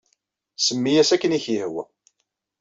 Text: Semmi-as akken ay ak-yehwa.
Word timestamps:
Semmi-as 0.65 1.09
akken 1.15 1.35
ay 1.35 1.37
ak-yehwa. 1.41 1.83